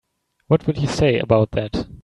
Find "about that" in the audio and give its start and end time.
1.19-1.85